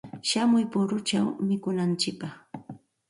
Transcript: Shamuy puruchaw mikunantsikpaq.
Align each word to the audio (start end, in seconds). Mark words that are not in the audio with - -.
Shamuy 0.29 0.63
puruchaw 0.71 1.27
mikunantsikpaq. 1.47 2.33